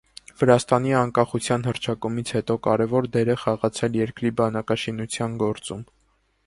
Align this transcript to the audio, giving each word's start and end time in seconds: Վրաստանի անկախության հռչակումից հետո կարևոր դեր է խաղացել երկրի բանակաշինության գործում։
Վրաստանի 0.41 0.93
անկախության 0.99 1.65
հռչակումից 1.67 2.31
հետո 2.39 2.57
կարևոր 2.69 3.09
դեր 3.17 3.33
է 3.35 3.37
խաղացել 3.45 4.01
երկրի 4.01 4.35
բանակաշինության 4.43 5.39
գործում։ 5.47 5.89